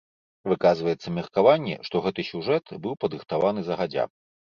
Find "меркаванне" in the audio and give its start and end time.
1.17-1.75